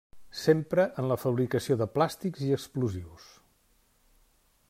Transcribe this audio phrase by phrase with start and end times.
[0.43, 3.31] S'empra en la fabricació de plàstics i explosius.